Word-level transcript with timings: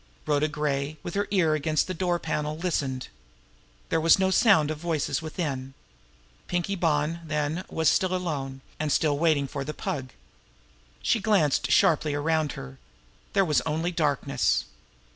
Rhoda 0.25 0.47
Gray, 0.47 0.97
with 1.03 1.13
her 1.13 1.27
ear 1.29 1.53
against 1.53 1.85
the 1.85 1.93
door 1.93 2.17
panel, 2.17 2.57
listened. 2.57 3.09
There 3.89 4.01
was 4.01 4.17
no 4.17 4.31
sound 4.31 4.71
of 4.71 4.79
voices 4.79 5.19
from 5.19 5.25
within. 5.27 5.73
Pinkie 6.47 6.73
Bonn, 6.75 7.19
then, 7.23 7.63
was 7.69 7.87
still 7.87 8.15
alone, 8.15 8.61
and 8.79 8.91
still 8.91 9.19
waiting 9.19 9.47
for 9.47 9.63
the 9.63 9.75
Pug. 9.75 10.09
She 11.03 11.19
glanced 11.19 11.71
sharply 11.71 12.15
around 12.15 12.53
her. 12.53 12.79
There 13.33 13.45
was 13.45 13.61
only 13.61 13.91
darkness. 13.91 14.65